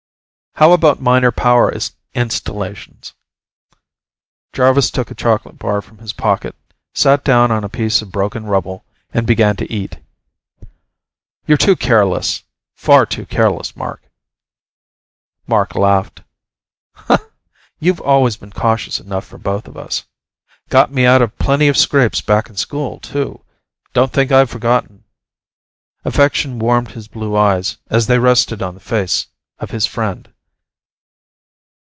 [0.55, 1.73] "How about minor power
[2.13, 3.13] installations?"
[4.53, 6.55] Jarvis took a chocolate bar from his pocket,
[6.93, 8.83] sat down on a piece of broken rubble
[9.13, 9.97] and began to eat.
[11.47, 12.43] "You're too careless
[12.75, 14.03] far too careless, Mark."
[15.47, 16.21] Mark laughed.
[17.79, 20.03] "You've always been cautious enough for both of us.
[20.69, 23.43] Got me out of plenty of scrapes back in school, too.
[23.93, 25.05] Don't think I've forgotten."
[26.03, 29.27] Affection warmed his blue eyes as they rested on the face
[29.57, 30.27] of his friend.